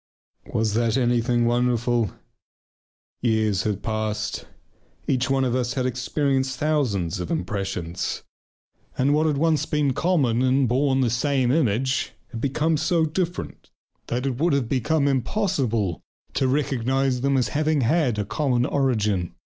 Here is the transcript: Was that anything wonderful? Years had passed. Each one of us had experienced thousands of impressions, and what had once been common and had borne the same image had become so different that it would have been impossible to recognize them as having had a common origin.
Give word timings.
Was 0.51 0.73
that 0.73 0.97
anything 0.97 1.45
wonderful? 1.45 2.09
Years 3.21 3.61
had 3.61 3.83
passed. 3.83 4.47
Each 5.05 5.29
one 5.29 5.43
of 5.43 5.53
us 5.53 5.75
had 5.75 5.85
experienced 5.85 6.57
thousands 6.57 7.19
of 7.19 7.29
impressions, 7.29 8.23
and 8.97 9.13
what 9.13 9.27
had 9.27 9.37
once 9.37 9.67
been 9.67 9.93
common 9.93 10.41
and 10.41 10.61
had 10.61 10.69
borne 10.69 11.01
the 11.01 11.11
same 11.11 11.51
image 11.51 12.13
had 12.31 12.41
become 12.41 12.77
so 12.77 13.05
different 13.05 13.69
that 14.07 14.25
it 14.25 14.39
would 14.39 14.53
have 14.53 14.67
been 14.67 15.07
impossible 15.07 16.01
to 16.33 16.47
recognize 16.47 17.21
them 17.21 17.37
as 17.37 17.49
having 17.49 17.81
had 17.81 18.17
a 18.17 18.25
common 18.25 18.65
origin. 18.65 19.35